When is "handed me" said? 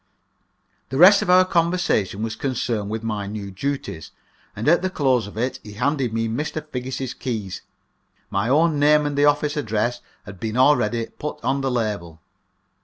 5.73-6.27